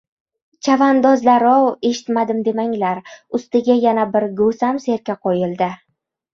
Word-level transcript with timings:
—Chavandozlar-ov, 0.67 1.65
eshitmadim 1.91 2.41
demanglar, 2.49 3.03
ustiga 3.41 3.79
yana 3.87 4.09
bir 4.19 4.29
go‘sam 4.43 4.85
serka 4.89 5.21
qo‘yildi! 5.25 5.73